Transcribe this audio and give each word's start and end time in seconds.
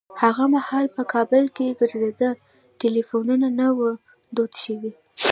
هغه 0.21 0.43
مهال 0.55 0.85
په 0.95 1.01
کابل 1.13 1.43
کې 1.55 1.77
ګرځنده 1.79 2.29
ټليفونونه 2.79 3.47
نه 3.59 3.67
وو 3.77 3.89
دود 4.35 4.51
شوي. 4.63 4.91